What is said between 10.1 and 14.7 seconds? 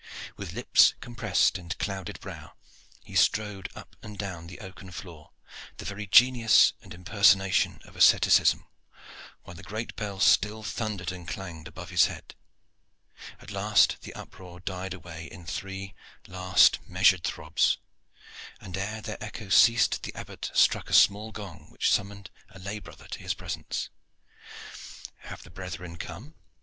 still thundered and clanged above his head. At last the uproar